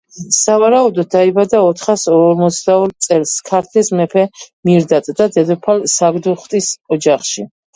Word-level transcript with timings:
სავარაუდოდ, 0.35 1.09
დაიბადა 1.15 1.59
ოთხას 1.65 2.05
ორმოცდაორ 2.13 2.95
წელს 3.07 3.35
ქართლის 3.51 3.93
მეფე 4.01 4.25
მირდატ 4.71 5.13
და 5.21 5.29
დედოფალ 5.37 5.87
საგდუხტის 5.99 6.73
ოჯახში 6.99 7.47